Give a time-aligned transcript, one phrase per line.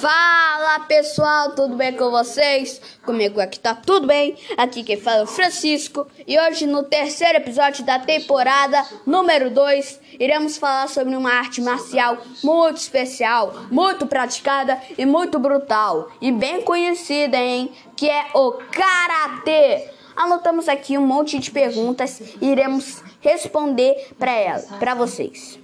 [0.00, 2.80] Fala pessoal, tudo bem com vocês?
[3.04, 4.36] Comigo aqui tá tudo bem.
[4.56, 6.06] Aqui quem fala é o Francisco.
[6.26, 12.18] E hoje, no terceiro episódio da temporada número 2, iremos falar sobre uma arte marcial
[12.44, 16.10] muito especial, muito praticada e muito brutal.
[16.20, 17.72] E bem conhecida, hein?
[17.96, 19.90] Que é o Karatê.
[20.14, 25.58] Anotamos aqui um monte de perguntas e iremos responder para ela, para vocês.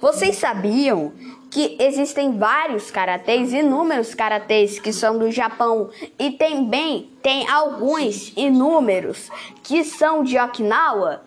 [0.00, 1.12] Vocês sabiam
[1.50, 9.28] que existem vários karatês, inúmeros karatês que são do Japão e também tem alguns inúmeros
[9.62, 11.22] que são de Okinawa?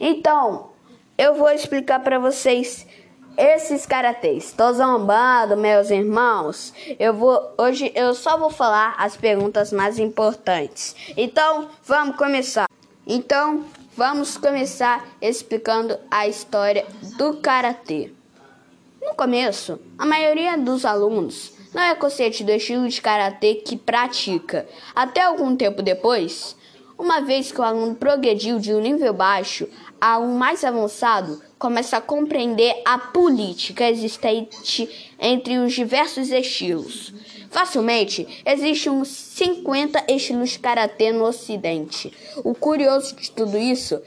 [0.00, 0.70] Então,
[1.18, 2.86] eu vou explicar para vocês
[3.36, 4.52] esses karatês.
[4.52, 6.72] Tô zombando, meus irmãos.
[6.98, 10.96] Eu vou hoje eu só vou falar as perguntas mais importantes.
[11.16, 12.68] Então, vamos começar.
[13.06, 13.64] Então,
[13.96, 16.84] vamos começar explicando a história
[17.16, 18.10] do karatê.
[19.00, 24.66] No começo, a maioria dos alunos não é consciente do estilo de karatê que pratica.
[24.94, 26.56] Até algum tempo depois,
[26.98, 29.68] uma vez que o aluno progrediu de um nível baixo
[30.00, 37.12] a um mais avançado, começa a compreender a política existente entre os diversos estilos.
[37.50, 42.12] Facilmente, existem uns 50 estilos de karatê no ocidente.
[42.42, 44.00] O curioso de tudo isso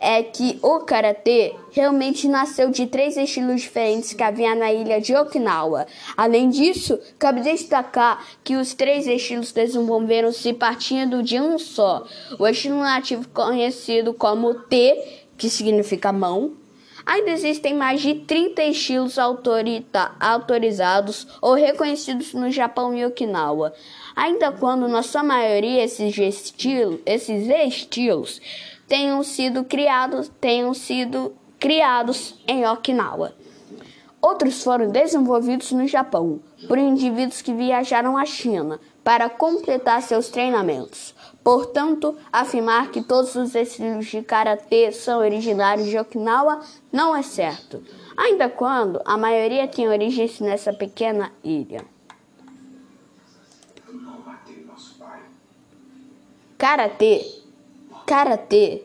[0.00, 5.14] é que o karatê realmente nasceu de três estilos diferentes que havia na ilha de
[5.14, 5.86] Okinawa.
[6.16, 12.06] Além disso, cabe destacar que os três estilos desenvolveram-se partindo de um só.
[12.38, 16.52] O estilo nativo conhecido como T, que significa mão.
[17.04, 19.16] Ainda existem mais de 30 estilos
[20.18, 23.72] autorizados ou reconhecidos no Japão e Okinawa.
[24.16, 28.40] Ainda quando, na sua maioria, esses, esses estilos
[28.88, 33.34] tenham sido criados, tenham sido criados em Okinawa.
[34.20, 41.14] Outros foram desenvolvidos no Japão por indivíduos que viajaram à China para completar seus treinamentos.
[41.46, 46.60] Portanto, afirmar que todos os estilos de karatê são originários de Okinawa
[46.90, 47.84] não é certo,
[48.16, 51.84] ainda quando a maioria tem origens nessa pequena ilha.
[56.58, 57.24] Karatê
[58.04, 58.84] Karatê,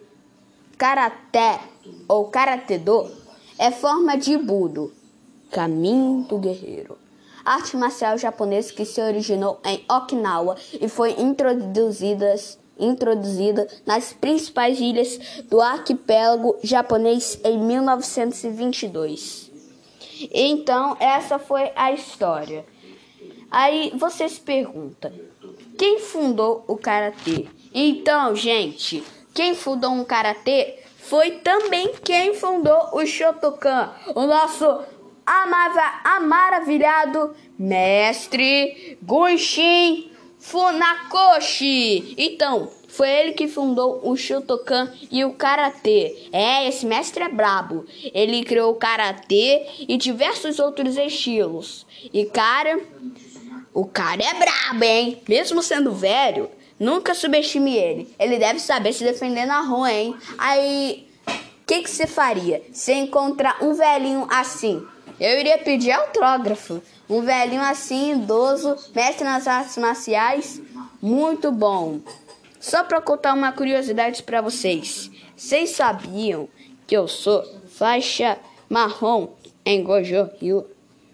[0.78, 1.62] karaté
[2.08, 3.10] ou karatê-do
[3.58, 4.94] é forma de budo,
[5.50, 6.96] caminho do guerreiro.
[7.44, 12.36] Arte marcial japonesa que se originou em Okinawa e foi introduzida,
[12.78, 15.18] introduzida nas principais ilhas
[15.50, 19.52] do arquipélago japonês em 1922.
[20.34, 22.66] Então, essa foi a história.
[23.50, 25.12] Aí você se pergunta:
[25.78, 27.48] quem fundou o karatê?
[27.74, 29.04] Então, gente,
[29.34, 34.82] quem fundou um karatê foi também quem fundou o Shotokan, o nosso
[35.26, 42.16] amava, maravilhado mestre Gunshin Funakoshi.
[42.18, 46.30] Então, foi ele que fundou o Shotokan e o Karatê.
[46.32, 47.86] É, esse mestre é brabo.
[48.14, 51.86] Ele criou o Karatê e diversos outros estilos.
[52.14, 52.80] E cara,
[53.74, 55.22] o cara é brabo, hein?
[55.28, 56.50] Mesmo sendo velho,
[56.82, 58.16] Nunca subestime ele.
[58.18, 60.16] Ele deve saber se defender na rua, hein?
[60.36, 64.84] Aí, o que, que você faria se encontrar um velhinho assim?
[65.22, 66.82] Eu iria pedir autógrafo.
[67.08, 70.60] Um velhinho assim, idoso, mestre nas artes marciais,
[71.00, 72.00] muito bom.
[72.60, 75.12] Só para contar uma curiosidade para vocês.
[75.38, 76.50] Vocês sabiam
[76.88, 79.28] que eu sou faixa marrom
[79.64, 80.66] em Gojo Ryu?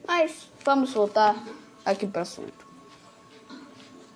[0.07, 1.35] Mas vamos voltar
[1.83, 2.65] aqui para o assunto.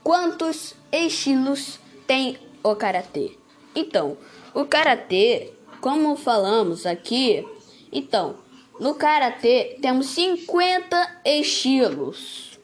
[0.02, 3.38] Quantos estilos tem o karatê?
[3.75, 4.16] Então,
[4.53, 7.46] o karatê, como falamos aqui,
[7.91, 8.38] então,
[8.81, 12.59] no karatê temos 50 estilos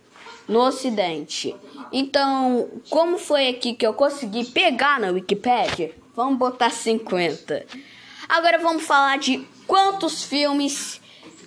[0.47, 1.55] no ocidente.
[1.93, 7.67] Então, como foi aqui que eu consegui pegar na Wikipedia, vamos botar 50.
[8.27, 10.99] Agora vamos falar de quantos filmes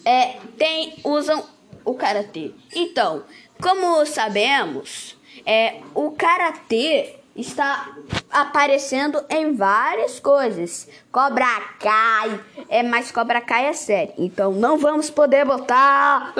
[0.04, 1.44] é, tem usam
[1.84, 2.52] o karatê.
[2.72, 3.24] Então,
[3.60, 7.96] como sabemos, é, o karatê está
[8.30, 10.88] aparecendo em várias coisas.
[11.10, 11.46] Cobra
[11.78, 16.34] Kai, é, mas Cobra Kai é sério, então não vamos poder botar.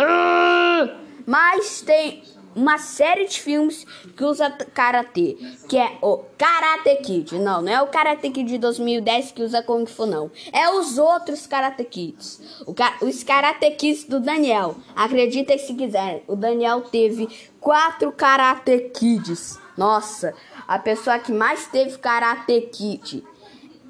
[1.27, 2.23] Mas tem
[2.55, 3.87] uma série de filmes
[4.17, 5.37] que usa karatê,
[5.69, 7.39] que é o Karate Kid.
[7.39, 10.31] Não, não é o Karate Kid de 2010 que usa Kung Fu, não.
[10.53, 12.41] É os outros Karate Kids.
[12.67, 12.75] O,
[13.05, 14.77] os Karate Kids do Daniel.
[14.95, 17.29] Acreditem se quiser, o Daniel teve
[17.61, 19.59] quatro Karate Kids.
[19.77, 20.35] Nossa,
[20.71, 23.25] a pessoa que mais teve Karate Kid.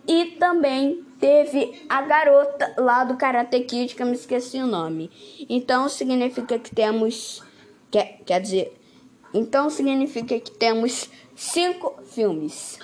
[0.09, 5.11] E também teve a garota lá do Karate Kid, que eu me esqueci o nome.
[5.47, 7.43] Então significa que temos
[7.91, 8.81] Quer, quer dizer,
[9.35, 12.79] então significa que temos cinco filmes.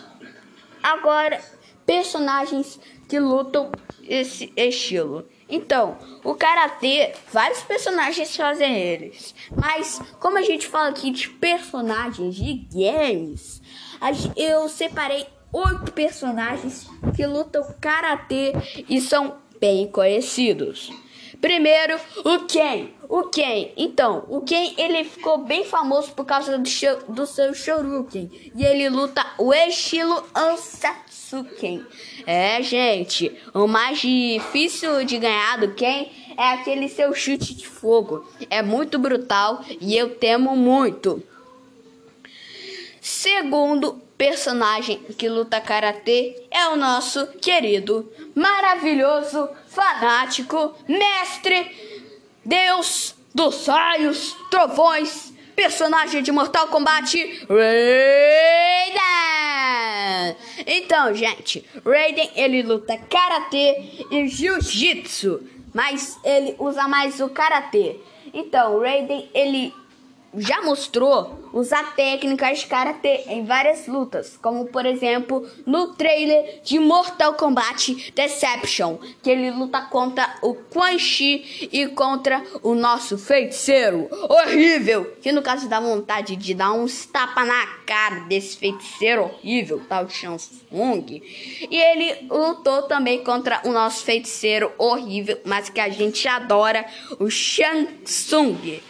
[0.82, 1.40] Agora,
[1.86, 3.70] personagens que lutam
[4.02, 5.28] esse estilo.
[5.48, 9.32] Então, o karatê, vários personagens fazem eles.
[9.54, 13.62] Mas, como a gente fala aqui de personagens de games,
[14.36, 18.52] eu separei oito personagens que lutam karatê
[18.88, 20.90] e são bem conhecidos.
[21.40, 22.88] Primeiro, o Ken.
[23.08, 23.72] O Ken.
[23.76, 28.30] Então, o Ken ele ficou bem famoso por causa do, show, do seu Shoryuken.
[28.54, 31.84] E ele luta o estilo Ansatsuken.
[32.26, 38.26] É, gente, o mais difícil de ganhar do Ken é aquele seu chute de fogo.
[38.50, 41.22] É muito brutal e eu temo muito.
[43.06, 51.70] Segundo personagem que luta karatê é o nosso querido, maravilhoso, fanático, mestre,
[52.44, 57.86] Deus dos raios, trovões, personagem de Mortal Kombat, Raiden.
[60.66, 68.00] Então, gente, Raiden ele luta karatê e jiu-jitsu, mas ele usa mais o karatê.
[68.34, 69.72] Então, Raiden ele
[70.34, 77.34] já mostrou usar técnicas karatê em várias lutas, como por exemplo no trailer de Mortal
[77.34, 85.16] Kombat Deception, que ele luta contra o Quan Chi e contra o nosso feiticeiro horrível,
[85.22, 90.08] que no caso dá vontade de dar uns tapa na cara desse feiticeiro horrível, tal
[90.08, 91.22] Shang Tsung.
[91.70, 96.84] E ele lutou também contra o nosso feiticeiro horrível, mas que a gente adora,
[97.18, 98.80] o Shang Tsung.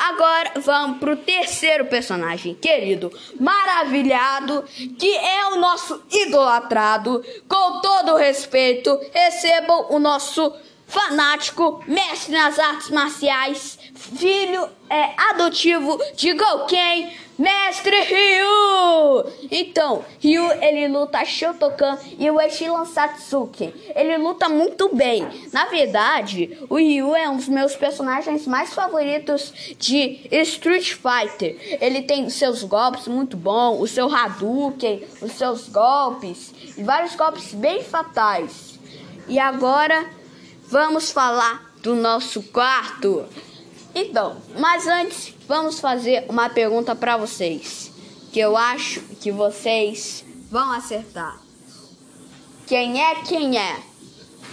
[0.00, 4.64] Agora vamos pro terceiro personagem, querido, maravilhado,
[4.98, 7.22] que é o nosso idolatrado.
[7.46, 10.54] Com todo respeito, recebam o nosso
[10.90, 19.24] fanático, mestre nas artes marciais, filho é, adotivo de Gouken, Mestre Ryu!
[19.50, 23.72] Então, Ryu ele luta Shotokan e o Eshilan Satsuki.
[23.96, 25.26] Ele luta muito bem.
[25.50, 31.78] Na verdade, o Ryu é um dos meus personagens mais favoritos de Street Fighter.
[31.80, 36.52] Ele tem seus golpes muito bons, o seu Hadouken, os seus golpes
[36.82, 38.78] vários golpes bem fatais.
[39.28, 40.04] E agora
[40.70, 43.26] vamos falar do nosso quarto.
[43.94, 47.90] Então, mas antes vamos fazer uma pergunta para vocês,
[48.32, 51.40] que eu acho que vocês vão acertar.
[52.66, 53.76] Quem é quem é?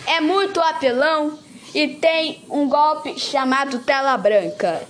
[0.07, 1.37] É muito apelão
[1.73, 4.87] e tem um golpe chamado tela branca.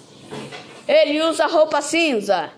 [0.87, 2.51] Ele usa roupa cinza.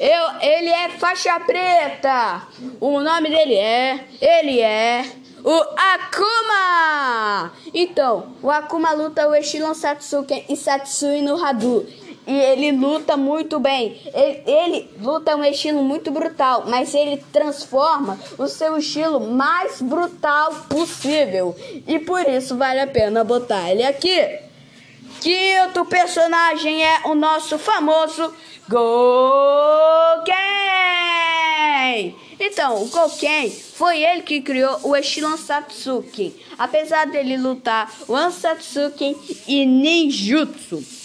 [0.00, 2.48] Eu, ele é faixa preta.
[2.80, 5.04] O nome dele é, ele é
[5.44, 7.52] o Akuma.
[7.72, 11.86] Então, o Akuma luta o estilo Satsuki e Satsui no Hadu
[12.26, 14.00] e ele luta muito bem.
[14.14, 20.52] Ele, ele, luta um estilo muito brutal, mas ele transforma o seu estilo mais brutal
[20.68, 21.56] possível.
[21.86, 24.38] E por isso vale a pena botar ele aqui.
[25.20, 28.32] Quinto personagem é o nosso famoso
[31.80, 32.16] Gouken.
[32.38, 36.34] Então, o Gouken foi ele que criou o estilo Ansatsuki.
[36.58, 39.16] Apesar dele lutar o Ansatsuki
[39.46, 41.00] e Ninjutsu.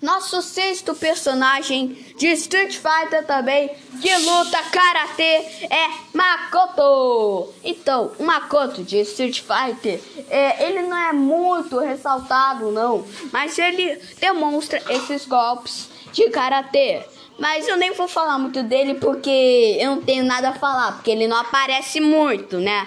[0.00, 5.38] Nosso sexto personagem de Street Fighter também, que luta karatê,
[5.70, 7.52] é Makoto.
[7.64, 13.98] Então, o Makoto de Street Fighter, é, ele não é muito ressaltado, não, mas ele
[14.20, 17.02] demonstra esses golpes de karatê.
[17.38, 21.10] Mas eu nem vou falar muito dele porque eu não tenho nada a falar, porque
[21.10, 22.86] ele não aparece muito, né?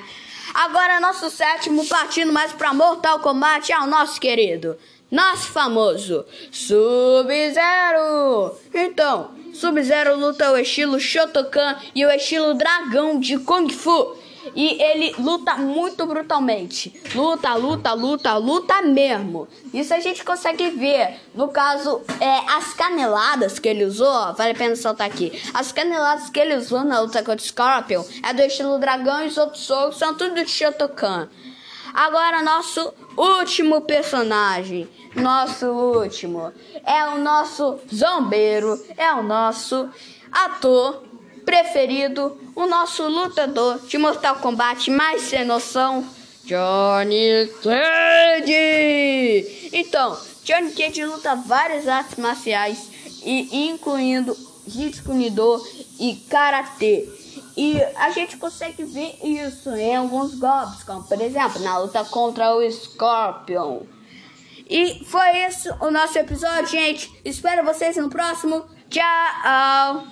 [0.54, 4.76] Agora, nosso sétimo, partindo mais pra Mortal Kombat, é o nosso querido
[5.12, 7.56] nosso famoso Sub-Zero.
[8.74, 14.16] Então, Sub-Zero luta o estilo Shotokan e o estilo Dragão de Kung Fu.
[14.56, 16.94] E ele luta muito brutalmente.
[17.14, 19.48] Luta, luta, luta, luta mesmo.
[19.74, 21.20] Isso a gente consegue ver.
[21.34, 25.32] No caso, é, as caneladas que ele usou, vale a pena saltar aqui.
[25.54, 29.28] As caneladas que ele usou na luta contra o Scorpion é do estilo dragão e
[29.28, 31.30] os outros socos são tudo de Shotokan.
[31.94, 36.52] Agora, nosso último personagem nosso último.
[36.86, 39.90] É o nosso zombeiro, é o nosso
[40.32, 41.04] ator
[41.50, 46.08] preferido, o nosso lutador de Mortal Kombat mais sem noção,
[46.46, 48.52] Johnny Cage.
[49.74, 52.88] Então, Johnny Cage luta várias artes marciais,
[53.24, 54.38] e incluindo
[54.68, 55.66] Jiu-Jitsu
[56.00, 57.10] e Karatê.
[57.58, 62.56] E a gente consegue ver isso em alguns golpes, como por exemplo na luta contra
[62.56, 63.80] o Scorpion.
[64.70, 67.12] E foi esse o nosso episódio, gente.
[67.26, 68.64] Espero vocês no próximo.
[68.88, 70.10] Tchau!